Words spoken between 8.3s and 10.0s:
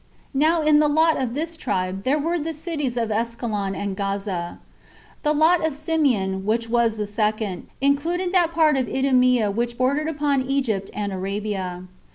that part of Idumea which